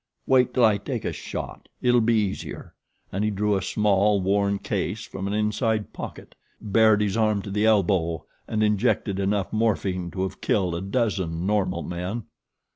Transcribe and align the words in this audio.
Wait 0.25 0.51
till 0.51 0.65
I 0.65 0.79
take 0.79 1.05
a 1.05 1.13
shot 1.13 1.69
it'll 1.79 2.01
be 2.01 2.15
easier," 2.15 2.73
and 3.11 3.23
he 3.23 3.29
drew 3.29 3.55
a 3.55 3.61
small, 3.61 4.19
worn 4.19 4.57
case 4.57 5.03
from 5.05 5.27
an 5.27 5.33
inside 5.33 5.93
pocket, 5.93 6.33
bared 6.59 7.01
his 7.01 7.15
arm 7.15 7.43
to 7.43 7.51
the 7.51 7.67
elbow 7.67 8.25
and 8.47 8.63
injected 8.63 9.19
enough 9.19 9.53
morphine 9.53 10.09
to 10.09 10.23
have 10.23 10.41
killed 10.41 10.73
a 10.73 10.81
dozen 10.81 11.45
normal 11.45 11.83
men. 11.83 12.23